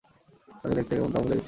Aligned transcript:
তাকে 0.61 0.73
দেখতে 0.77 0.93
কেমন 0.95 1.11
তাও 1.13 1.21
ভুলে 1.23 1.29
গেছি! 1.29 1.39